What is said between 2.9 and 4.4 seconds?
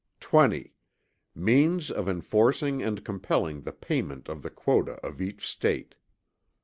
compelling the Payment